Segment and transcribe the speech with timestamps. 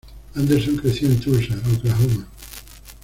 [0.35, 2.25] Anderson creció en Tulsa, Oklahoma.